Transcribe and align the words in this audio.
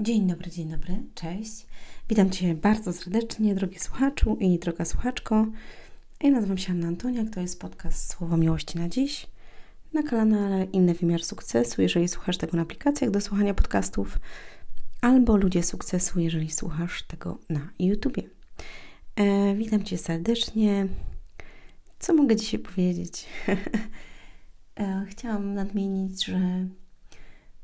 Dzień 0.00 0.26
dobry, 0.26 0.50
dzień 0.50 0.68
dobry, 0.70 1.02
cześć. 1.14 1.66
Witam 2.08 2.30
Cię 2.30 2.54
bardzo 2.54 2.92
serdecznie, 2.92 3.54
drogi 3.54 3.78
słuchaczu 3.78 4.36
i 4.40 4.58
droga 4.58 4.84
słuchaczko. 4.84 5.46
Ja 6.22 6.30
nazywam 6.30 6.58
się 6.58 6.72
Anna 6.72 6.88
Antoniak, 6.88 7.30
to 7.30 7.40
jest 7.40 7.60
podcast 7.60 8.10
Słowo 8.10 8.36
Miłości 8.36 8.78
na 8.78 8.88
dziś 8.88 9.26
na 9.92 10.02
kanale 10.02 10.64
Inny 10.64 10.94
Wymiar 10.94 11.24
Sukcesu, 11.24 11.82
jeżeli 11.82 12.08
słuchasz 12.08 12.36
tego 12.36 12.56
na 12.56 12.62
aplikacjach 12.62 13.10
do 13.10 13.20
słuchania 13.20 13.54
podcastów, 13.54 14.18
albo 15.00 15.36
Ludzie 15.36 15.62
Sukcesu, 15.62 16.20
jeżeli 16.20 16.50
słuchasz 16.50 17.02
tego 17.02 17.38
na 17.48 17.70
YouTubie. 17.78 18.22
E, 19.16 19.54
witam 19.54 19.84
Cię 19.84 19.98
serdecznie. 19.98 20.86
Co 21.98 22.14
mogę 22.14 22.36
dzisiaj 22.36 22.60
powiedzieć? 22.60 23.26
e, 24.80 25.06
chciałam 25.08 25.54
nadmienić, 25.54 26.24
że 26.24 26.40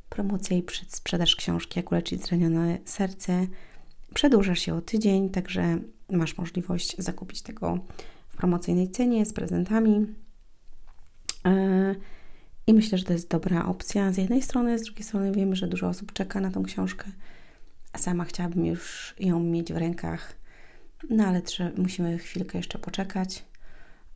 promocja 0.09 0.57
i 0.57 0.63
przedsprzedaż 0.63 1.37
książki 1.37 1.79
Jak 1.79 1.93
uleczyć 1.93 2.23
zranione 2.23 2.79
serce 2.85 3.47
przedłuża 4.15 4.55
się 4.55 4.75
o 4.75 4.81
tydzień, 4.81 5.31
także 5.31 5.79
masz 6.11 6.39
możliwość 6.39 6.97
zakupić 6.99 7.43
tego 7.43 7.79
w 8.29 8.37
promocyjnej 8.37 8.91
cenie 8.91 9.27
z 9.27 9.33
prezentami. 9.33 10.07
E, 11.47 11.95
I 12.67 12.75
myślę, 12.75 12.99
że 12.99 13.05
to 13.05 13.13
jest 13.13 13.31
dobra 13.31 13.67
opcja 13.67 14.13
z 14.13 14.17
jednej 14.17 14.43
strony, 14.43 14.79
z 14.79 14.83
drugiej 14.83 15.05
strony 15.05 15.33
wiemy, 15.33 15.57
że 15.57 15.67
dużo 15.67 15.89
osób 15.89 16.13
czeka 16.13 16.41
na 16.41 16.51
tą 16.51 16.63
książkę, 16.63 17.05
a 17.93 17.99
sama 17.99 18.25
chciałabym 18.25 18.67
już 18.67 19.15
ją 19.19 19.41
mieć 19.41 19.73
w 19.73 19.77
rękach, 19.77 20.37
no 21.11 21.25
ale 21.25 21.43
musimy 21.77 22.19
chwilkę 22.19 22.59
jeszcze 22.59 22.79
poczekać. 22.79 23.45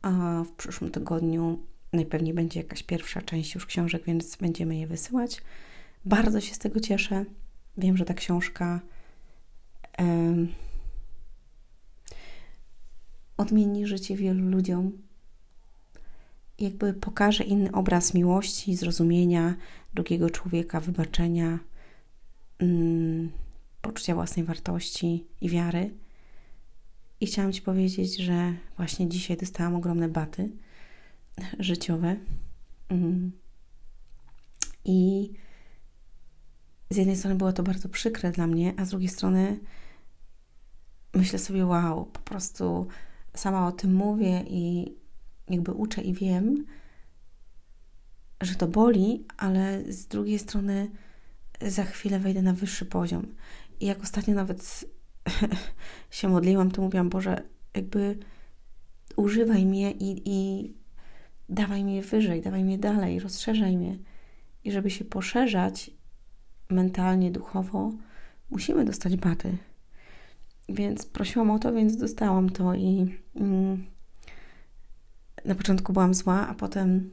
A 0.01 0.43
w 0.43 0.51
przyszłym 0.51 0.91
tygodniu 0.91 1.59
najpewniej 1.93 2.33
będzie 2.33 2.59
jakaś 2.59 2.83
pierwsza 2.83 3.21
część 3.21 3.55
już 3.55 3.65
książek, 3.65 4.03
więc 4.05 4.35
będziemy 4.35 4.75
je 4.75 4.87
wysyłać. 4.87 5.41
Bardzo 6.05 6.41
się 6.41 6.53
z 6.53 6.59
tego 6.59 6.79
cieszę. 6.79 7.25
Wiem, 7.77 7.97
że 7.97 8.05
ta 8.05 8.13
książka 8.13 8.81
um, 9.99 10.53
odmieni 13.37 13.87
życie 13.87 14.15
wielu 14.15 14.49
ludziom. 14.49 14.91
Jakby 16.59 16.93
pokaże 16.93 17.43
inny 17.43 17.71
obraz 17.71 18.13
miłości, 18.13 18.75
zrozumienia 18.75 19.55
drugiego 19.93 20.29
człowieka, 20.29 20.79
wybaczenia, 20.79 21.59
um, 22.61 23.31
poczucia 23.81 24.15
własnej 24.15 24.45
wartości 24.45 25.25
i 25.41 25.49
wiary. 25.49 25.93
I 27.21 27.25
chciałam 27.25 27.53
Ci 27.53 27.61
powiedzieć, 27.61 28.17
że 28.17 28.53
właśnie 28.77 29.09
dzisiaj 29.09 29.37
dostałam 29.37 29.75
ogromne 29.75 30.09
baty 30.09 30.49
życiowe. 31.59 32.15
Um, 32.91 33.31
I 34.85 35.29
z 36.89 36.97
jednej 36.97 37.15
strony 37.15 37.35
było 37.35 37.53
to 37.53 37.63
bardzo 37.63 37.89
przykre 37.89 38.31
dla 38.31 38.47
mnie, 38.47 38.73
a 38.77 38.85
z 38.85 38.89
drugiej 38.89 39.09
strony 39.09 39.59
myślę 41.13 41.39
sobie, 41.39 41.65
wow, 41.65 42.05
po 42.05 42.19
prostu 42.19 42.87
sama 43.35 43.67
o 43.67 43.71
tym 43.71 43.93
mówię 43.93 44.43
i 44.47 44.93
jakby 45.49 45.71
uczę 45.71 46.01
i 46.01 46.13
wiem, 46.13 46.65
że 48.41 48.55
to 48.55 48.67
boli, 48.67 49.25
ale 49.37 49.93
z 49.93 50.07
drugiej 50.07 50.39
strony 50.39 50.89
za 51.61 51.83
chwilę 51.83 52.19
wejdę 52.19 52.41
na 52.41 52.53
wyższy 52.53 52.85
poziom. 52.85 53.35
I 53.79 53.85
jak 53.85 54.01
ostatnio 54.01 54.33
nawet 54.33 54.85
się 56.11 56.29
modliłam, 56.29 56.71
to 56.71 56.81
mówiłam, 56.81 57.09
Boże, 57.09 57.41
jakby 57.75 58.17
używaj 59.15 59.65
mnie 59.65 59.91
i, 59.91 60.21
i 60.25 60.73
dawaj 61.49 61.83
mnie 61.83 62.01
wyżej, 62.01 62.41
dawaj 62.41 62.63
mnie 62.63 62.77
dalej, 62.77 63.19
rozszerzaj 63.19 63.77
mnie. 63.77 63.97
I 64.63 64.71
żeby 64.71 64.89
się 64.89 65.05
poszerzać 65.05 65.91
mentalnie, 66.69 67.31
duchowo, 67.31 67.91
musimy 68.49 68.85
dostać 68.85 69.17
baty. 69.17 69.57
Więc 70.69 71.05
prosiłam 71.05 71.51
o 71.51 71.59
to, 71.59 71.73
więc 71.73 71.97
dostałam 71.97 72.49
to 72.49 72.75
i 72.75 73.17
mm, 73.35 73.85
na 75.45 75.55
początku 75.55 75.93
byłam 75.93 76.13
zła, 76.13 76.47
a 76.47 76.53
potem 76.53 77.11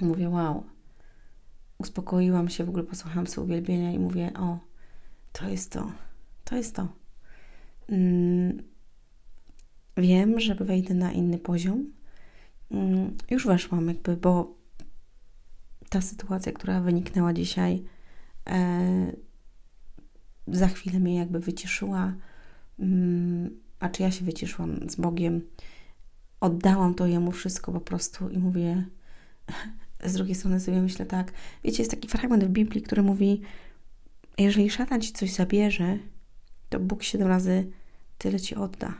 mówię, 0.00 0.28
wow, 0.28 0.64
uspokoiłam 1.78 2.48
się, 2.48 2.64
w 2.64 2.68
ogóle 2.68 2.84
posłuchałam 2.84 3.26
sobie 3.26 3.44
uwielbienia 3.44 3.92
i 3.92 3.98
mówię, 3.98 4.32
o, 4.38 4.58
to 5.32 5.48
jest 5.48 5.72
to, 5.72 5.92
to 6.44 6.56
jest 6.56 6.76
to. 6.76 6.88
Mm, 7.88 8.62
wiem, 9.96 10.40
że 10.40 10.54
wejdę 10.54 10.94
na 10.94 11.12
inny 11.12 11.38
poziom. 11.38 11.92
Mm, 12.70 13.16
już 13.30 13.46
weszłam 13.46 13.88
jakby, 13.88 14.16
bo 14.16 14.54
ta 15.88 16.00
sytuacja, 16.00 16.52
która 16.52 16.80
wyniknęła 16.80 17.32
dzisiaj, 17.32 17.84
za 20.46 20.68
chwilę 20.68 21.00
mnie 21.00 21.16
jakby 21.16 21.40
wyciszyła, 21.40 22.14
mm, 22.78 23.60
a 23.80 23.88
czy 23.88 24.02
ja 24.02 24.10
się 24.10 24.24
wyciszyłam 24.24 24.90
z 24.90 24.96
Bogiem, 24.96 25.40
oddałam 26.40 26.94
to 26.94 27.06
Jemu 27.06 27.32
wszystko 27.32 27.72
po 27.72 27.80
prostu 27.80 28.28
i 28.28 28.38
mówię, 28.38 28.86
z 30.04 30.12
drugiej 30.12 30.34
strony 30.34 30.60
sobie 30.60 30.80
myślę 30.80 31.06
tak, 31.06 31.32
wiecie, 31.64 31.78
jest 31.78 31.90
taki 31.90 32.08
fragment 32.08 32.44
w 32.44 32.48
Biblii, 32.48 32.82
który 32.82 33.02
mówi, 33.02 33.40
jeżeli 34.38 34.70
szatan 34.70 35.00
ci 35.00 35.12
coś 35.12 35.32
zabierze, 35.32 35.98
to 36.68 36.80
Bóg 36.80 37.02
siedem 37.02 37.28
razy 37.28 37.70
tyle 38.18 38.40
ci 38.40 38.54
odda. 38.54 38.94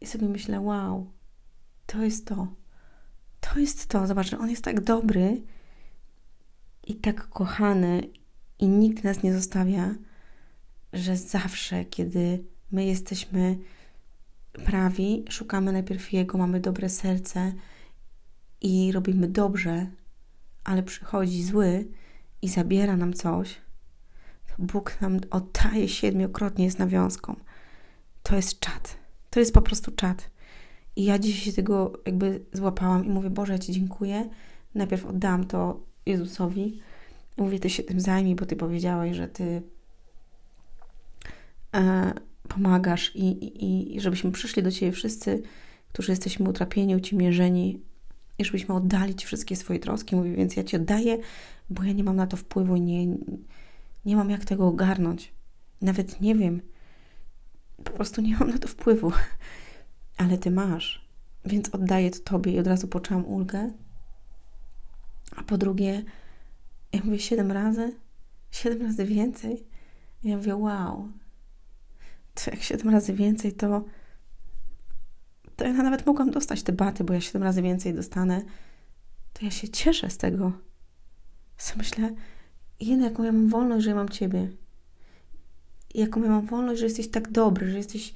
I 0.00 0.06
sobie 0.06 0.28
myślę, 0.28 0.60
wow, 0.60 1.10
to 1.86 2.04
jest 2.04 2.26
to. 2.26 2.46
To 3.40 3.58
jest 3.58 3.86
to. 3.86 4.06
Zobacz, 4.06 4.32
On 4.34 4.50
jest 4.50 4.64
tak 4.64 4.80
dobry 4.80 5.42
i 6.86 6.94
tak 6.94 7.28
kochany 7.28 8.02
i 8.58 8.68
nikt 8.68 9.04
nas 9.04 9.22
nie 9.22 9.34
zostawia, 9.34 9.94
że 10.92 11.16
zawsze, 11.16 11.84
kiedy 11.84 12.44
my 12.72 12.84
jesteśmy 12.84 13.58
prawi, 14.64 15.24
szukamy 15.30 15.72
najpierw 15.72 16.12
Jego, 16.12 16.38
mamy 16.38 16.60
dobre 16.60 16.88
serce 16.88 17.52
i 18.60 18.92
robimy 18.92 19.28
dobrze, 19.28 19.86
ale 20.64 20.82
przychodzi 20.82 21.42
zły 21.42 21.88
i 22.42 22.48
zabiera 22.48 22.96
nam 22.96 23.12
coś, 23.14 23.60
Bóg 24.58 25.00
nam 25.00 25.20
oddaje 25.30 25.88
siedmiokrotnie 25.88 26.70
z 26.70 26.78
nawiązką. 26.78 27.36
To 28.22 28.36
jest 28.36 28.60
czat. 28.60 28.96
To 29.30 29.40
jest 29.40 29.54
po 29.54 29.62
prostu 29.62 29.92
czat. 29.92 30.30
I 30.96 31.04
ja 31.04 31.18
dzisiaj 31.18 31.40
się 31.40 31.52
tego 31.52 31.92
jakby 32.06 32.44
złapałam 32.52 33.06
i 33.06 33.08
mówię, 33.08 33.30
Boże, 33.30 33.52
ja 33.52 33.58
Ci 33.58 33.72
dziękuję. 33.72 34.28
Najpierw 34.74 35.06
oddałam 35.06 35.44
to 35.44 35.80
Jezusowi, 36.06 36.80
Mówię, 37.36 37.60
ty 37.60 37.70
się 37.70 37.82
tym 37.82 38.00
zajmij, 38.00 38.34
bo 38.34 38.46
ty 38.46 38.56
powiedziałaś, 38.56 39.16
że 39.16 39.28
ty 39.28 39.62
e, 41.74 42.12
pomagasz 42.48 43.16
i, 43.16 43.24
i, 43.24 43.96
i 43.96 44.00
żebyśmy 44.00 44.32
przyszli 44.32 44.62
do 44.62 44.70
ciebie 44.70 44.92
wszyscy, 44.92 45.42
którzy 45.92 46.12
jesteśmy 46.12 46.48
utrapieni, 46.48 46.96
uciemierzeni 46.96 47.80
i 48.38 48.44
żebyśmy 48.44 48.74
oddali 48.74 49.14
ci 49.14 49.26
wszystkie 49.26 49.56
swoje 49.56 49.78
troski. 49.78 50.16
Mówię, 50.16 50.36
więc 50.36 50.56
ja 50.56 50.64
ci 50.64 50.76
oddaję, 50.76 51.18
bo 51.70 51.82
ja 51.82 51.92
nie 51.92 52.04
mam 52.04 52.16
na 52.16 52.26
to 52.26 52.36
wpływu 52.36 52.76
nie, 52.76 53.06
nie 54.04 54.16
mam 54.16 54.30
jak 54.30 54.44
tego 54.44 54.66
ogarnąć. 54.66 55.32
Nawet 55.82 56.20
nie 56.20 56.34
wiem. 56.34 56.60
Po 57.84 57.90
prostu 57.90 58.20
nie 58.20 58.36
mam 58.36 58.50
na 58.50 58.58
to 58.58 58.68
wpływu. 58.68 59.12
Ale 60.18 60.38
ty 60.38 60.50
masz. 60.50 61.06
Więc 61.44 61.74
oddaję 61.74 62.10
to 62.10 62.18
tobie 62.18 62.52
i 62.52 62.58
od 62.58 62.66
razu 62.66 62.88
poczułam 62.88 63.24
ulgę. 63.24 63.72
A 65.36 65.42
po 65.42 65.58
drugie, 65.58 66.02
ja 66.96 67.02
mówię 67.04 67.18
siedem 67.18 67.52
razy, 67.52 67.96
siedem 68.50 68.82
razy 68.82 69.04
więcej. 69.04 69.66
Ja 70.24 70.36
mówię, 70.36 70.56
wow, 70.56 71.08
to 72.34 72.50
jak 72.50 72.62
siedem 72.62 72.88
razy 72.88 73.14
więcej, 73.14 73.52
to, 73.52 73.84
to 75.56 75.64
ja 75.64 75.72
nawet 75.72 76.06
mogłam 76.06 76.30
dostać 76.30 76.62
te 76.62 76.72
baty, 76.72 77.04
bo 77.04 77.12
ja 77.12 77.20
siedem 77.20 77.42
razy 77.42 77.62
więcej 77.62 77.94
dostanę, 77.94 78.42
to 79.32 79.44
ja 79.44 79.50
się 79.50 79.68
cieszę 79.68 80.10
z 80.10 80.18
tego. 80.18 80.52
Co 81.58 81.74
myślę, 81.76 82.14
jednak 82.80 83.18
ja 83.18 83.32
mam 83.32 83.48
wolność, 83.48 83.84
że 83.84 83.90
ja 83.90 83.96
mam 83.96 84.08
Ciebie. 84.08 84.48
Jaką 85.94 86.22
ja 86.22 86.30
mam 86.30 86.46
wolność, 86.46 86.80
że 86.80 86.86
jesteś 86.86 87.10
tak 87.10 87.30
dobry, 87.30 87.70
że 87.70 87.76
jesteś 87.76 88.12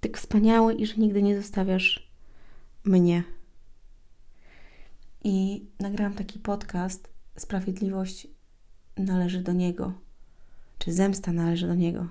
tak 0.00 0.18
wspaniały 0.18 0.74
i 0.74 0.86
że 0.86 0.96
nigdy 0.96 1.22
nie 1.22 1.36
zostawiasz 1.36 2.10
mnie. 2.84 3.24
I 5.24 5.66
nagrałam 5.80 6.14
taki 6.14 6.38
podcast 6.38 7.13
sprawiedliwość 7.36 8.26
należy 8.96 9.42
do 9.42 9.52
Niego, 9.52 9.92
czy 10.78 10.92
zemsta 10.92 11.32
należy 11.32 11.66
do 11.66 11.74
Niego. 11.74 12.08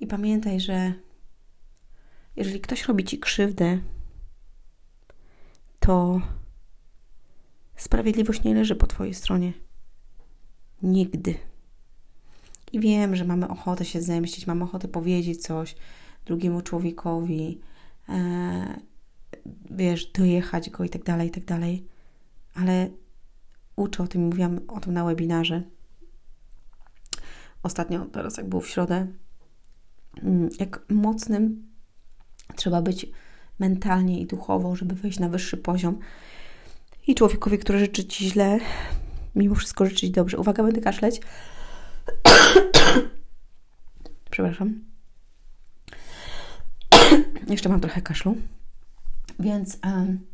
I 0.00 0.06
pamiętaj, 0.06 0.60
że 0.60 0.92
jeżeli 2.36 2.60
ktoś 2.60 2.84
robi 2.84 3.04
Ci 3.04 3.18
krzywdę, 3.18 3.78
to 5.80 6.20
sprawiedliwość 7.76 8.42
nie 8.42 8.54
leży 8.54 8.76
po 8.76 8.86
Twojej 8.86 9.14
stronie. 9.14 9.52
Nigdy. 10.82 11.34
I 12.72 12.80
wiem, 12.80 13.16
że 13.16 13.24
mamy 13.24 13.48
ochotę 13.48 13.84
się 13.84 14.02
zemścić, 14.02 14.46
mamy 14.46 14.64
ochotę 14.64 14.88
powiedzieć 14.88 15.42
coś 15.42 15.76
drugiemu 16.24 16.62
człowiekowi, 16.62 17.60
e, 18.08 18.80
wiesz, 19.70 20.06
dojechać 20.06 20.70
go 20.70 20.84
i 20.84 20.88
tak 20.88 21.04
dalej, 21.04 21.28
i 21.28 21.30
tak 21.30 21.44
dalej. 21.44 21.86
Ale 22.54 22.90
uczę 23.76 24.02
o 24.02 24.06
tym, 24.06 24.22
mówiłam 24.22 24.60
o 24.68 24.80
tym 24.80 24.94
na 24.94 25.04
webinarze, 25.04 25.62
ostatnio, 27.62 28.06
teraz 28.06 28.36
jak 28.36 28.48
było 28.48 28.62
w 28.62 28.68
środę, 28.68 29.06
mm, 30.22 30.48
jak 30.60 30.80
mocnym 30.88 31.66
trzeba 32.56 32.82
być 32.82 33.06
mentalnie 33.58 34.20
i 34.20 34.26
duchowo, 34.26 34.76
żeby 34.76 34.94
wejść 34.94 35.18
na 35.18 35.28
wyższy 35.28 35.56
poziom. 35.56 35.98
I 37.06 37.14
człowiekowi, 37.14 37.58
który 37.58 37.78
życzy 37.78 38.04
Ci 38.04 38.30
źle, 38.30 38.58
mimo 39.34 39.54
wszystko 39.54 39.84
życzy 39.84 40.00
Ci 40.00 40.10
dobrze. 40.10 40.38
Uwaga, 40.38 40.62
będę 40.62 40.80
kaszleć. 40.80 41.20
Przepraszam. 44.30 44.84
Jeszcze 47.50 47.68
mam 47.68 47.80
trochę 47.80 48.02
kaszlu. 48.02 48.36
Więc 49.38 49.78
um, 49.84 50.26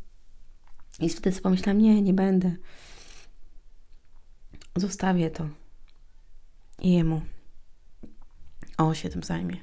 i 0.99 1.09
wtedy 1.09 1.31
sobie 1.31 1.43
pomyślałam, 1.43 1.81
nie, 1.81 2.01
nie 2.01 2.13
będę. 2.13 2.55
Zostawię 4.75 5.31
to. 5.31 5.47
I 6.81 6.93
jemu. 6.93 7.21
O, 8.77 8.93
się 8.93 9.09
tym 9.09 9.23
zajmie. 9.23 9.57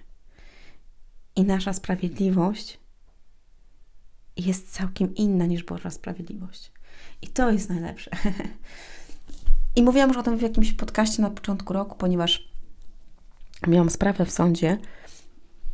I 1.36 1.44
nasza 1.44 1.72
sprawiedliwość 1.72 2.80
jest 4.36 4.72
całkiem 4.72 5.14
inna 5.14 5.46
niż 5.46 5.64
Boża 5.64 5.90
sprawiedliwość. 5.90 6.72
I 7.22 7.28
to 7.28 7.50
jest 7.50 7.70
najlepsze. 7.70 8.10
I 9.76 9.82
mówiłam 9.82 10.08
już 10.08 10.18
o 10.18 10.22
tym 10.22 10.38
w 10.38 10.42
jakimś 10.42 10.72
podcaście 10.72 11.22
na 11.22 11.30
początku 11.30 11.72
roku, 11.72 11.96
ponieważ 11.96 12.50
miałam 13.66 13.90
sprawę 13.90 14.24
w 14.24 14.30
sądzie 14.30 14.78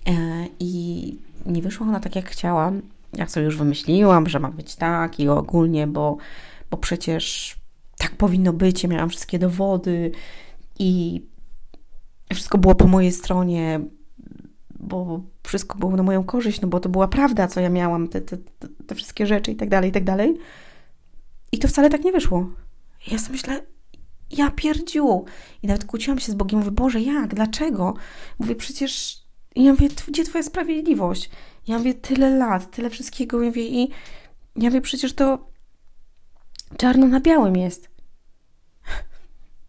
e, 0.06 0.47
i 0.61 1.19
nie 1.47 1.62
wyszła 1.62 1.87
ona 1.87 2.00
tak, 2.00 2.17
jak 2.17 2.31
chciałam. 2.31 2.83
Jak 3.12 3.31
sobie 3.31 3.47
już 3.47 3.56
wymyśliłam, 3.56 4.29
że 4.29 4.41
ma 4.41 4.50
być 4.50 4.77
tak 4.77 5.21
i 5.21 5.29
ogólnie, 5.29 5.87
bo, 5.87 6.17
bo 6.71 6.77
przecież 6.77 7.56
tak 7.98 8.16
powinno 8.16 8.52
być. 8.52 8.82
Ja 8.82 8.88
miałam 8.88 9.08
wszystkie 9.08 9.38
dowody 9.38 10.12
i 10.78 11.22
wszystko 12.32 12.58
było 12.58 12.75
po 12.75 12.87
mojej 12.87 13.12
stronie, 13.12 13.81
bo 14.78 15.20
wszystko 15.43 15.78
było 15.78 15.96
na 15.96 16.02
moją 16.02 16.25
korzyść, 16.25 16.60
no 16.60 16.69
bo 16.69 16.81
to 16.81 16.88
była 16.88 17.08
prawda, 17.08 17.48
co 17.48 17.60
ja 17.60 17.69
miałam, 17.69 18.08
te, 18.08 18.20
te, 18.20 18.37
te 18.87 18.94
wszystkie 18.94 19.26
rzeczy 19.26 19.52
i 19.52 19.56
tak 19.56 19.69
dalej, 19.69 19.90
i 19.90 19.93
tak 19.93 20.04
dalej. 20.04 20.37
I 21.52 21.58
to 21.58 21.69
wcale 21.69 21.90
tak 21.90 22.04
nie 22.04 22.12
wyszło. 22.12 22.50
Ja 23.10 23.19
sobie 23.19 23.32
myślę, 23.32 23.62
ja 24.31 24.50
pierdziu. 24.50 25.25
I 25.62 25.66
nawet 25.66 25.84
kłóciłam 25.84 26.19
się 26.19 26.32
z 26.32 26.34
Bogiem, 26.34 26.58
mówię, 26.58 26.70
Boże, 26.70 27.00
jak, 27.00 27.34
dlaczego? 27.34 27.94
Mówię, 28.38 28.54
przecież, 28.54 29.22
I 29.54 29.64
ja 29.64 29.72
mówię, 29.72 29.88
gdzie 30.08 30.25
Twoja 30.25 30.44
sprawiedliwość? 30.44 31.31
Ja 31.69 31.78
mówię, 31.78 31.94
tyle 31.94 32.37
lat, 32.37 32.70
tyle 32.70 32.90
wszystkiego, 32.90 33.42
ja 33.42 33.49
mówię, 33.49 33.69
i 33.69 33.90
ja 34.56 34.69
mówię, 34.69 34.81
przecież 34.81 35.14
to 35.14 35.50
czarno 36.76 37.06
na 37.06 37.20
białym 37.20 37.56
jest. 37.56 37.88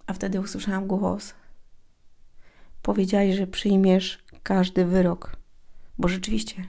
A 0.07 0.13
wtedy 0.13 0.41
usłyszałam 0.41 0.87
głos. 0.87 1.33
Powiedziałeś, 2.81 3.35
że 3.35 3.47
przyjmiesz 3.47 4.23
każdy 4.43 4.85
wyrok. 4.85 5.37
Bo 5.97 6.07
rzeczywiście, 6.07 6.67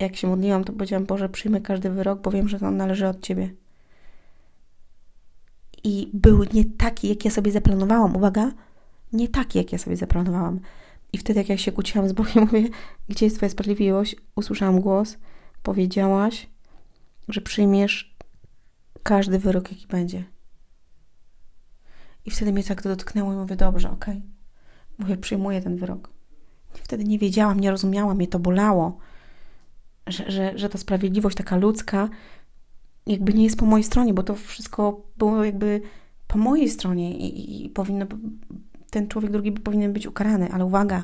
jak 0.00 0.16
się 0.16 0.28
modliłam, 0.28 0.64
to 0.64 0.72
powiedziałam, 0.72 1.06
Boże, 1.06 1.28
przyjmę 1.28 1.60
każdy 1.60 1.90
wyrok, 1.90 2.20
bo 2.20 2.30
wiem, 2.30 2.48
że 2.48 2.58
on 2.60 2.76
należy 2.76 3.08
od 3.08 3.20
Ciebie. 3.20 3.54
I 5.84 6.10
był 6.14 6.44
nie 6.52 6.64
taki, 6.64 7.08
jak 7.08 7.24
ja 7.24 7.30
sobie 7.30 7.52
zaplanowałam. 7.52 8.16
Uwaga, 8.16 8.52
nie 9.12 9.28
taki, 9.28 9.58
jak 9.58 9.72
ja 9.72 9.78
sobie 9.78 9.96
zaplanowałam. 9.96 10.60
I 11.12 11.18
wtedy, 11.18 11.40
jak 11.40 11.48
ja 11.48 11.58
się 11.58 11.72
kłóciłam 11.72 12.08
z 12.08 12.12
Bogiem, 12.12 12.44
mówię, 12.52 12.68
gdzie 13.08 13.26
jest 13.26 13.36
Twoja 13.36 13.50
sprawiedliwość? 13.50 14.16
Usłyszałam 14.36 14.80
głos, 14.80 15.18
powiedziałaś, 15.62 16.48
że 17.28 17.40
przyjmiesz 17.40 18.13
każdy 19.04 19.38
wyrok, 19.38 19.70
jaki 19.70 19.86
będzie. 19.86 20.24
I 22.24 22.30
wtedy 22.30 22.52
mnie 22.52 22.64
tak 22.64 22.82
to 22.82 22.88
dotknęło 22.88 23.32
i 23.32 23.36
mówię, 23.36 23.56
dobrze, 23.56 23.90
okej. 23.90 24.16
Okay. 24.16 24.30
Mówię, 24.98 25.16
przyjmuję 25.16 25.62
ten 25.62 25.76
wyrok. 25.76 26.10
Wtedy 26.72 27.04
nie 27.04 27.18
wiedziałam, 27.18 27.60
nie 27.60 27.70
rozumiałam, 27.70 28.16
mnie 28.16 28.28
to 28.28 28.38
bolało, 28.38 28.98
że, 30.06 30.30
że, 30.30 30.58
że 30.58 30.68
ta 30.68 30.78
sprawiedliwość 30.78 31.36
taka 31.36 31.56
ludzka 31.56 32.08
jakby 33.06 33.34
nie 33.34 33.44
jest 33.44 33.58
po 33.58 33.66
mojej 33.66 33.84
stronie, 33.84 34.14
bo 34.14 34.22
to 34.22 34.34
wszystko 34.34 35.02
było 35.16 35.44
jakby 35.44 35.80
po 36.26 36.38
mojej 36.38 36.68
stronie 36.68 37.18
i, 37.18 37.64
i 37.66 37.70
powinno, 37.70 38.06
ten 38.90 39.08
człowiek 39.08 39.30
drugi 39.30 39.52
powinien 39.52 39.92
być 39.92 40.06
ukarany, 40.06 40.52
ale 40.52 40.64
uwaga, 40.64 41.02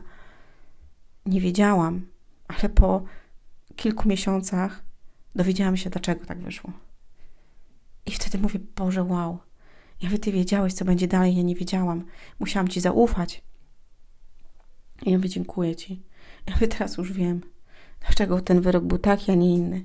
nie 1.27 1.41
wiedziałam, 1.41 2.07
ale 2.49 2.69
po 2.69 3.03
kilku 3.77 4.09
miesiącach 4.09 4.83
dowiedziałam 5.35 5.77
się, 5.77 5.91
dlaczego 5.91 6.27
tak 6.27 6.39
wyszło. 6.39 6.73
I 8.07 8.11
wtedy 8.11 8.39
mówię, 8.39 8.61
Boże, 8.77 9.05
wow, 9.05 9.39
ja 10.03 10.11
wy 10.11 10.19
ty 10.19 10.33
wiedziałeś, 10.33 10.75
co 10.75 10.85
będzie 10.85 11.09
dalej, 11.09 11.37
ja 11.37 11.43
nie 11.43 11.55
wiedziałam. 11.55 12.05
Musiałam 12.39 12.69
ci 12.69 12.81
zaufać. 12.81 13.43
I 15.03 15.11
ja 15.11 15.17
mówię, 15.17 15.29
dziękuję 15.29 15.77
ci. 15.77 16.03
Ja 16.47 16.55
mówię, 16.55 16.69
teraz 16.69 16.97
już 16.97 17.13
wiem, 17.13 17.41
dlaczego 18.01 18.41
ten 18.41 18.61
wyrok 18.61 18.85
był 18.85 18.99
taki, 18.99 19.33
a 19.33 19.35
nie 19.35 19.55
inny. 19.55 19.85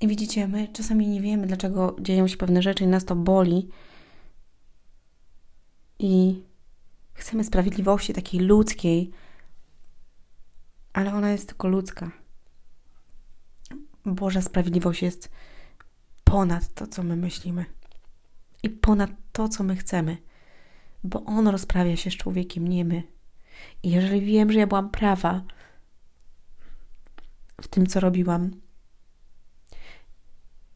I 0.00 0.08
widzicie, 0.08 0.48
my 0.48 0.68
czasami 0.68 1.08
nie 1.08 1.20
wiemy, 1.20 1.46
dlaczego 1.46 1.96
dzieją 2.00 2.28
się 2.28 2.36
pewne 2.36 2.62
rzeczy 2.62 2.84
i 2.84 2.86
nas 2.86 3.04
to 3.04 3.16
boli. 3.16 3.68
I 5.98 6.42
chcemy 7.14 7.44
sprawiedliwości 7.44 8.12
takiej 8.12 8.40
ludzkiej, 8.40 9.10
ale 10.92 11.14
ona 11.14 11.30
jest 11.30 11.48
tylko 11.48 11.68
ludzka. 11.68 12.10
Boża 14.06 14.42
sprawiedliwość 14.42 15.02
jest 15.02 15.30
ponad 16.30 16.74
to, 16.74 16.86
co 16.86 17.02
my 17.02 17.16
myślimy 17.16 17.64
i 18.62 18.70
ponad 18.70 19.10
to, 19.32 19.48
co 19.48 19.64
my 19.64 19.76
chcemy, 19.76 20.16
bo 21.04 21.24
On 21.24 21.48
rozprawia 21.48 21.96
się 21.96 22.10
z 22.10 22.16
człowiekiem, 22.16 22.68
nie 22.68 22.84
my. 22.84 23.02
I 23.82 23.90
jeżeli 23.90 24.20
wiem, 24.20 24.52
że 24.52 24.58
ja 24.58 24.66
byłam 24.66 24.90
prawa 24.90 25.42
w 27.62 27.68
tym, 27.68 27.86
co 27.86 28.00
robiłam, 28.00 28.50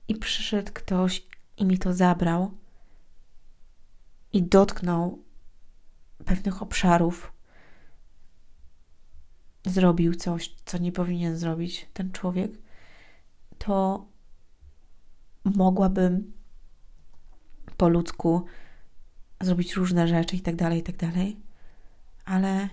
i 0.08 0.14
przyszedł 0.14 0.73
ktoś 0.73 1.26
i 1.56 1.64
mi 1.64 1.79
to 1.79 1.94
zabrał 1.94 2.58
i 4.32 4.43
dotknął 4.43 5.23
pewnych 6.25 6.62
obszarów, 6.62 7.32
zrobił 9.67 10.14
coś, 10.14 10.55
co 10.64 10.79
nie 10.79 10.93
powinien 10.93 11.37
zrobić 11.37 11.87
ten 11.93 12.12
człowiek, 12.12 12.52
to 13.58 14.06
mogłabym 15.44 16.32
po 17.76 17.88
ludzku 17.88 18.44
zrobić 19.40 19.75
różne 19.75 20.09
rzeczy 20.09 20.37
i 20.37 20.40
tak 20.40 20.56
dalej, 20.56 20.78
i 20.78 20.82
tak 20.82 20.97
dalej, 20.97 21.37
ale 22.25 22.68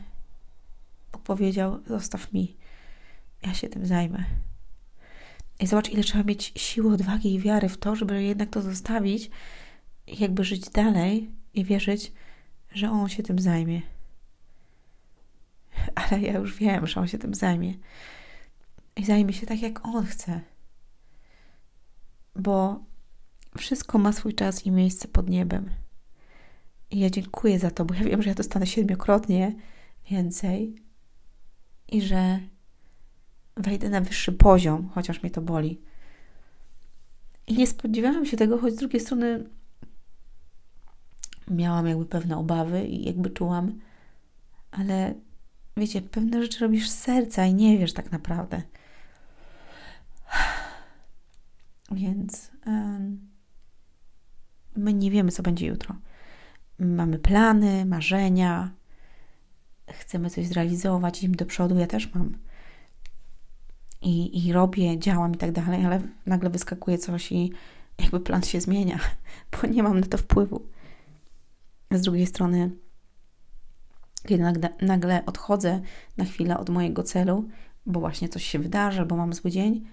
Bóg 1.11 1.21
powiedział: 1.21 1.79
Zostaw 1.87 2.33
mi, 2.33 2.57
ja 3.45 3.53
się 3.53 3.69
tym 3.69 3.85
zajmę. 3.85 4.23
I 5.59 5.67
zobacz, 5.67 5.89
ile 5.89 6.03
trzeba 6.03 6.23
mieć 6.23 6.53
siły, 6.55 6.93
odwagi 6.93 7.33
i 7.33 7.39
wiary 7.39 7.69
w 7.69 7.77
to, 7.77 7.95
żeby 7.95 8.23
jednak 8.23 8.49
to 8.49 8.61
zostawić 8.61 9.29
jakby 10.07 10.43
żyć 10.43 10.69
dalej 10.69 11.31
i 11.53 11.65
wierzyć, 11.65 12.11
że 12.71 12.91
on 12.91 13.09
się 13.09 13.23
tym 13.23 13.39
zajmie. 13.39 13.81
Ale 15.95 16.21
ja 16.21 16.33
już 16.33 16.57
wiem, 16.57 16.87
że 16.87 16.99
on 16.99 17.07
się 17.07 17.17
tym 17.17 17.33
zajmie. 17.33 17.73
I 18.95 19.05
zajmie 19.05 19.33
się 19.33 19.45
tak, 19.45 19.61
jak 19.61 19.85
on 19.85 20.05
chce. 20.05 20.41
Bo 22.37 22.79
wszystko 23.57 23.97
ma 23.97 24.13
swój 24.13 24.33
czas 24.33 24.65
i 24.65 24.71
miejsce 24.71 25.07
pod 25.07 25.29
niebem. 25.29 25.69
I 26.91 26.99
ja 26.99 27.09
dziękuję 27.09 27.59
za 27.59 27.71
to, 27.71 27.85
bo 27.85 27.93
ja 27.93 28.03
wiem, 28.03 28.21
że 28.21 28.29
ja 28.29 28.35
dostanę 28.35 28.67
siedmiokrotnie 28.67 29.55
więcej 30.09 30.75
i 31.87 32.01
że 32.01 32.39
wejdę 33.57 33.89
na 33.89 34.01
wyższy 34.01 34.31
poziom, 34.31 34.89
chociaż 34.93 35.23
mnie 35.23 35.31
to 35.31 35.41
boli. 35.41 35.81
I 37.47 37.53
nie 37.53 37.67
spodziewałam 37.67 38.25
się 38.25 38.37
tego, 38.37 38.57
choć 38.57 38.73
z 38.73 38.77
drugiej 38.77 39.01
strony 39.01 39.49
miałam 41.51 41.87
jakby 41.87 42.05
pewne 42.05 42.37
obawy 42.37 42.87
i 42.87 43.05
jakby 43.05 43.29
czułam, 43.29 43.79
ale 44.71 45.13
wiecie, 45.77 46.01
pewne 46.01 46.41
rzeczy 46.41 46.59
robisz 46.59 46.89
z 46.89 46.99
serca 46.99 47.45
i 47.45 47.53
nie 47.53 47.77
wiesz 47.77 47.93
tak 47.93 48.11
naprawdę. 48.11 48.61
Więc 51.91 52.51
my 54.75 54.93
nie 54.93 55.11
wiemy, 55.11 55.31
co 55.31 55.43
będzie 55.43 55.67
jutro. 55.67 55.95
Mamy 56.79 57.19
plany, 57.19 57.85
marzenia, 57.85 58.71
chcemy 59.91 60.29
coś 60.29 60.47
zrealizować, 60.47 61.17
idziemy 61.17 61.35
do 61.35 61.45
przodu. 61.45 61.77
Ja 61.77 61.87
też 61.87 62.13
mam 62.13 62.37
i, 64.01 64.47
i 64.47 64.53
robię, 64.53 64.99
działam 64.99 65.33
i 65.33 65.37
tak 65.37 65.51
dalej, 65.51 65.85
ale 65.85 66.01
nagle 66.25 66.49
wyskakuje 66.49 66.97
coś 66.97 67.31
i 67.31 67.51
jakby 67.99 68.19
plan 68.19 68.43
się 68.43 68.61
zmienia, 68.61 68.99
bo 69.51 69.67
nie 69.67 69.83
mam 69.83 69.99
na 69.99 70.07
to 70.07 70.17
wpływu. 70.17 70.61
Z 71.91 72.01
drugiej 72.01 72.27
strony, 72.27 72.71
kiedy 74.27 74.43
nagle, 74.43 74.69
nagle 74.81 75.25
odchodzę 75.25 75.81
na 76.17 76.25
chwilę 76.25 76.57
od 76.57 76.69
mojego 76.69 77.03
celu, 77.03 77.49
bo 77.85 77.99
właśnie 77.99 78.29
coś 78.29 78.43
się 78.43 78.59
wydarzy, 78.59 78.99
albo 78.99 79.17
mam 79.17 79.33
zły 79.33 79.51
dzień, 79.51 79.87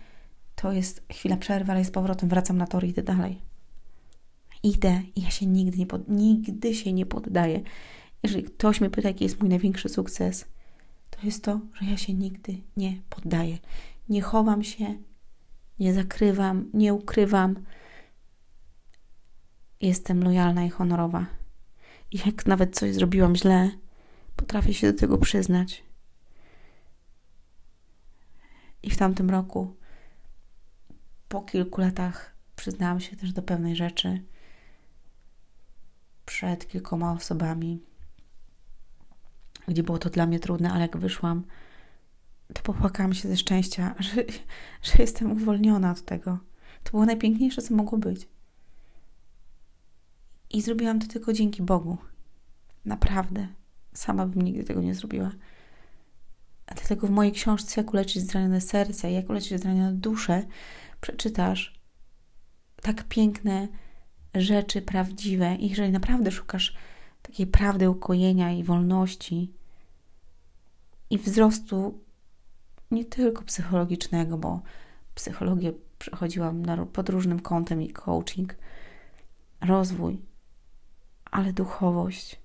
to 0.54 0.72
jest 0.72 1.04
chwila 1.12 1.36
przerwy, 1.36 1.72
ale 1.72 1.84
z 1.84 1.90
powrotem 1.90 2.28
wracam 2.28 2.58
na 2.58 2.66
tor 2.66 2.84
i 2.84 2.88
idę 2.88 3.02
dalej. 3.02 3.40
Idę 4.62 5.02
i 5.16 5.22
ja 5.22 5.30
się 5.30 5.46
nigdy 5.46 5.78
nie, 5.78 5.86
pod, 5.86 6.08
nigdy 6.08 6.74
się 6.74 6.92
nie 6.92 7.06
poddaję. 7.06 7.60
jeżeli 8.22 8.44
ktoś 8.44 8.80
mnie 8.80 8.90
pyta, 8.90 9.08
jaki 9.08 9.24
jest 9.24 9.40
mój 9.40 9.48
największy 9.48 9.88
sukces, 9.88 10.44
to 11.10 11.18
jest 11.22 11.44
to, 11.44 11.60
że 11.74 11.90
ja 11.90 11.96
się 11.96 12.14
nigdy 12.14 12.58
nie 12.76 13.00
poddaję. 13.10 13.58
Nie 14.08 14.22
chowam 14.22 14.64
się, 14.64 14.94
nie 15.78 15.94
zakrywam, 15.94 16.70
nie 16.74 16.94
ukrywam. 16.94 17.64
Jestem 19.80 20.24
lojalna 20.24 20.64
i 20.64 20.70
honorowa. 20.70 21.26
Jak 22.26 22.46
nawet 22.46 22.76
coś 22.76 22.94
zrobiłam 22.94 23.36
źle, 23.36 23.70
potrafię 24.36 24.74
się 24.74 24.92
do 24.92 24.98
tego 24.98 25.18
przyznać. 25.18 25.84
I 28.82 28.90
w 28.90 28.96
tamtym 28.96 29.30
roku, 29.30 29.76
po 31.34 31.42
kilku 31.42 31.80
latach, 31.80 32.34
przyznałam 32.56 33.00
się 33.00 33.16
też 33.16 33.32
do 33.32 33.42
pewnej 33.42 33.76
rzeczy 33.76 34.22
przed 36.26 36.68
kilkoma 36.68 37.12
osobami, 37.12 37.80
gdzie 39.68 39.82
było 39.82 39.98
to 39.98 40.10
dla 40.10 40.26
mnie 40.26 40.40
trudne, 40.40 40.72
ale 40.72 40.80
jak 40.80 40.96
wyszłam, 40.96 41.44
to 42.52 42.62
popłakałam 42.62 43.14
się 43.14 43.28
ze 43.28 43.36
szczęścia, 43.36 43.94
że, 43.98 44.14
że 44.82 44.92
jestem 44.98 45.32
uwolniona 45.32 45.90
od 45.90 46.04
tego. 46.04 46.38
To 46.84 46.90
było 46.90 47.06
najpiękniejsze, 47.06 47.62
co 47.62 47.74
mogło 47.74 47.98
być. 47.98 48.28
I 50.50 50.62
zrobiłam 50.62 51.00
to 51.00 51.06
tylko 51.06 51.32
dzięki 51.32 51.62
Bogu. 51.62 51.96
Naprawdę. 52.84 53.48
Sama 53.94 54.26
bym 54.26 54.42
nigdy 54.42 54.64
tego 54.64 54.80
nie 54.80 54.94
zrobiła. 54.94 55.30
A 56.66 56.74
dlatego 56.74 57.06
w 57.06 57.10
mojej 57.10 57.32
książce 57.32 57.80
Jak 57.80 57.92
uleczyć 57.92 58.22
zranione 58.22 58.60
serce 58.60 59.12
Jak 59.12 59.30
uleczyć 59.30 59.60
zranione 59.60 59.92
duszę 59.92 60.42
przeczytasz 61.04 61.80
tak 62.82 63.04
piękne 63.08 63.68
rzeczy 64.34 64.82
prawdziwe. 64.82 65.54
I 65.54 65.68
jeżeli 65.68 65.92
naprawdę 65.92 66.30
szukasz 66.30 66.76
takiej 67.22 67.46
prawdy 67.46 67.90
ukojenia 67.90 68.52
i 68.52 68.64
wolności 68.64 69.52
i 71.10 71.18
wzrostu 71.18 72.00
nie 72.90 73.04
tylko 73.04 73.42
psychologicznego, 73.42 74.38
bo 74.38 74.62
psychologię 75.14 75.72
przechodziłam 75.98 76.66
na, 76.66 76.86
pod 76.86 77.08
różnym 77.08 77.40
kątem 77.40 77.82
i 77.82 77.90
coaching, 77.90 78.54
rozwój, 79.60 80.22
ale 81.30 81.52
duchowość. 81.52 82.40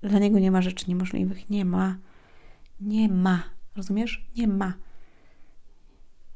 Dla 0.00 0.18
niego 0.18 0.38
nie 0.38 0.50
ma 0.50 0.62
rzeczy 0.62 0.84
niemożliwych. 0.88 1.50
Nie 1.50 1.64
ma. 1.64 1.96
Nie 2.80 3.08
ma. 3.08 3.42
Rozumiesz? 3.76 4.26
Nie 4.36 4.48
ma. 4.48 4.74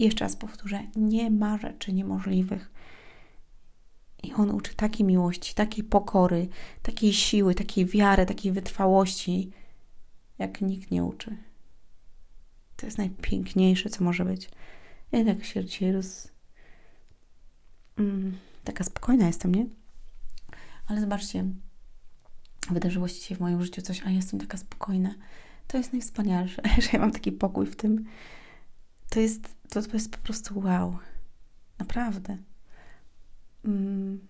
Jeszcze 0.01 0.25
raz 0.25 0.37
powtórzę: 0.37 0.83
nie 0.97 1.31
ma 1.31 1.59
rzeczy 1.59 1.93
niemożliwych. 1.93 2.71
I 4.23 4.33
on 4.35 4.51
uczy 4.51 4.75
takiej 4.75 5.07
miłości, 5.07 5.55
takiej 5.55 5.85
pokory, 5.85 6.49
takiej 6.83 7.13
siły, 7.13 7.55
takiej 7.55 7.87
wiary, 7.87 8.27
takiej 8.27 8.53
wytrwałości, 8.53 9.51
jak 10.39 10.61
nikt 10.61 10.91
nie 10.91 11.05
uczy. 11.05 11.37
To 12.77 12.87
jest 12.87 12.99
najpiękniejsze, 12.99 13.91
co 13.91 14.05
może 14.05 14.25
być. 14.25 14.51
Ja 15.13 15.25
tak 15.25 15.45
się 15.45 15.93
roz... 15.93 16.29
Mm, 17.99 18.39
taka 18.65 18.85
spokojna 18.85 19.27
jestem, 19.27 19.55
nie? 19.55 19.67
Ale 20.87 21.01
zobaczcie, 21.01 21.45
wydarzyło 22.71 23.09
się 23.09 23.15
dzisiaj 23.15 23.37
w 23.37 23.41
moim 23.41 23.63
życiu 23.63 23.83
coś, 23.83 24.03
a 24.07 24.11
jestem 24.11 24.41
taka 24.41 24.59
spokojna. 24.59 25.15
To 25.67 25.79
jest 25.79 25.93
najwspanialsze, 25.93 26.63
że 26.83 26.89
ja 26.93 26.99
mam 26.99 27.11
taki 27.11 27.33
pokój 27.33 27.67
w 27.67 27.77
tym. 27.77 28.05
To 29.11 29.21
jest, 29.21 29.55
to, 29.69 29.83
to 29.83 29.93
jest 29.93 30.11
po 30.11 30.19
prostu 30.19 30.61
wow. 30.61 30.99
Naprawdę. 31.79 32.37
Mm. 33.65 34.21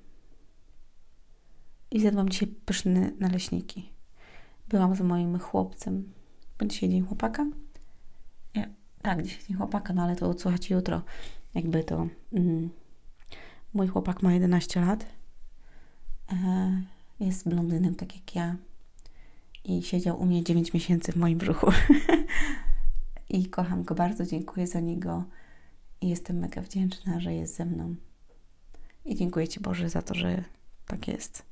I 1.91 2.01
zjadłam 2.01 2.29
dzisiaj 2.29 2.49
pyszne 2.49 3.11
naleśniki. 3.19 3.93
Byłam 4.69 4.95
z 4.95 5.01
moim 5.01 5.39
chłopcem. 5.39 6.13
Będzie 6.59 6.75
dzisiaj 6.75 6.89
dzień 6.89 7.07
chłopaka? 7.07 7.47
Nie, 8.57 8.71
tak, 9.03 9.23
dzisiaj 9.23 9.41
dzień 9.49 9.57
chłopaka, 9.57 9.93
no 9.93 10.03
ale 10.03 10.17
to 10.17 10.29
odsłuchacie 10.29 10.75
jutro. 10.75 11.03
Jakby 11.55 11.85
to... 11.85 12.07
Mm, 12.33 12.71
mój 13.75 13.89
chłopak 13.89 14.23
ma 14.23 14.33
11 14.33 14.81
lat. 14.81 15.07
E, 16.33 16.83
jest 17.21 17.49
blondynem, 17.49 17.95
tak 17.95 18.15
jak 18.15 18.35
ja. 18.35 18.57
I 19.65 19.83
siedział 19.83 20.21
u 20.21 20.27
mnie 20.27 20.45
9 20.45 20.73
miesięcy 20.73 21.13
w 21.13 21.17
moim 21.17 21.39
brzuchu. 21.39 21.67
I 23.31 23.47
kocham 23.47 23.83
go 23.83 23.95
bardzo, 23.95 24.27
dziękuję 24.27 24.67
za 24.67 24.81
niego. 24.81 25.25
I 26.01 26.09
jestem 26.09 26.39
mega 26.39 26.63
wdzięczna, 26.63 27.21
że 27.21 27.35
jest 27.35 27.57
ze 27.57 27.65
mną. 27.65 27.95
I 29.05 29.17
dziękuję 29.17 29.49
Ci 29.49 29.61
Boże 29.61 29.89
za 29.89 30.03
to, 30.03 30.15
że 30.15 30.45
tak 30.87 31.09
jest. 31.09 31.43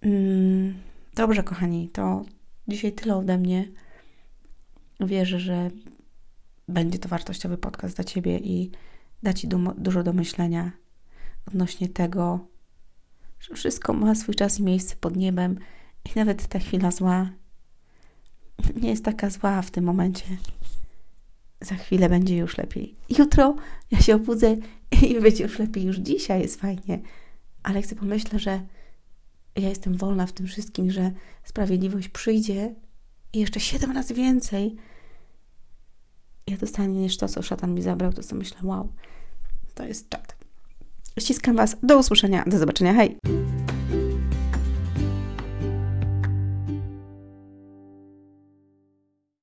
Mm, 0.00 0.74
dobrze, 1.14 1.42
kochani, 1.42 1.88
to 1.88 2.24
dzisiaj 2.68 2.92
tyle 2.92 3.16
ode 3.16 3.38
mnie. 3.38 3.68
Wierzę, 5.00 5.40
że 5.40 5.70
będzie 6.68 6.98
to 6.98 7.08
wartościowy 7.08 7.58
podcast 7.58 7.96
dla 7.96 8.04
Ciebie 8.04 8.38
i 8.38 8.70
da 9.22 9.32
Ci 9.32 9.48
dużo 9.78 10.02
do 10.02 10.12
myślenia 10.12 10.72
odnośnie 11.48 11.88
tego, 11.88 12.46
że 13.40 13.54
wszystko 13.54 13.92
ma 13.92 14.14
swój 14.14 14.34
czas 14.34 14.60
i 14.60 14.62
miejsce 14.62 14.96
pod 14.96 15.16
niebem 15.16 15.58
i 16.04 16.18
nawet 16.18 16.46
ta 16.46 16.58
chwila 16.58 16.90
zła 16.90 17.30
nie 18.76 18.90
jest 18.90 19.04
taka 19.04 19.30
zła 19.30 19.62
w 19.62 19.70
tym 19.70 19.84
momencie. 19.84 20.24
Za 21.64 21.74
chwilę 21.74 22.08
będzie 22.08 22.36
już 22.36 22.58
lepiej. 22.58 22.94
Jutro 23.18 23.56
ja 23.90 24.00
się 24.00 24.14
obudzę 24.14 24.56
i 25.02 25.20
będzie 25.20 25.44
już 25.44 25.58
lepiej. 25.58 25.84
Już 25.84 25.96
dzisiaj 25.96 26.40
jest 26.42 26.60
fajnie. 26.60 27.00
Ale 27.62 27.82
chcę 27.82 27.94
pomyśleć, 27.94 28.42
że 28.42 28.60
ja 29.56 29.68
jestem 29.68 29.96
wolna 29.96 30.26
w 30.26 30.32
tym 30.32 30.46
wszystkim, 30.46 30.90
że 30.90 31.10
sprawiedliwość 31.44 32.08
przyjdzie 32.08 32.74
i 33.32 33.40
jeszcze 33.40 33.60
siedem 33.60 33.92
razy 33.92 34.14
więcej. 34.14 34.76
Ja 36.46 36.56
dostanę 36.56 36.88
niż 36.88 37.16
to, 37.16 37.28
co 37.28 37.42
szatan 37.42 37.74
mi 37.74 37.82
zabrał, 37.82 38.12
to 38.12 38.22
co 38.22 38.36
myślę, 38.36 38.58
wow, 38.62 38.88
to 39.74 39.84
jest 39.84 40.08
czat. 40.08 40.36
Ściskam 41.18 41.56
Was. 41.56 41.76
Do 41.82 41.98
usłyszenia. 41.98 42.44
Do 42.46 42.58
zobaczenia. 42.58 42.94
Hej! 42.94 43.18